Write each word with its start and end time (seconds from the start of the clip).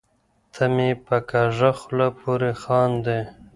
ته 0.53 0.63
مې 0.75 0.89
په 1.05 1.17
کږه 1.29 1.71
خوله 1.79 2.07
پورې 2.19 2.51
خاندې. 2.61 3.19